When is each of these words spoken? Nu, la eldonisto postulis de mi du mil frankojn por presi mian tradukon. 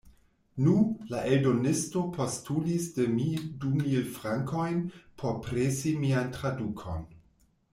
Nu, 0.67 0.75
la 1.11 1.19
eldonisto 1.33 2.01
postulis 2.15 2.87
de 2.95 3.05
mi 3.17 3.27
du 3.65 3.69
mil 3.83 4.09
frankojn 4.17 4.81
por 5.23 5.39
presi 5.49 5.95
mian 6.07 6.33
tradukon. 6.39 7.07